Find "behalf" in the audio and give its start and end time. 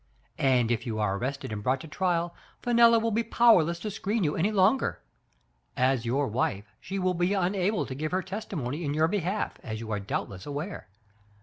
9.07-9.59